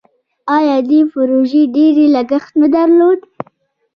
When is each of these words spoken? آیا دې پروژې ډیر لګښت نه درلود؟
آیا 0.57 0.77
دې 0.89 0.99
پروژې 1.13 1.63
ډیر 1.75 1.95
لګښت 2.15 2.51
نه 2.61 2.67
درلود؟ 2.75 3.19